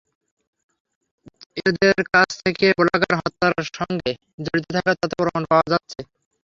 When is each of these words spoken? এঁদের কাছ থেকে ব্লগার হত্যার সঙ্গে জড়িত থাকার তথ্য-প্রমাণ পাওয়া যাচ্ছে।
এঁদের 1.59 1.97
কাছ 2.13 2.29
থেকে 2.41 2.65
ব্লগার 2.79 3.13
হত্যার 3.19 3.53
সঙ্গে 3.71 4.11
জড়িত 4.43 4.67
থাকার 4.75 4.95
তথ্য-প্রমাণ 5.01 5.43
পাওয়া 5.49 5.67
যাচ্ছে। 5.73 5.99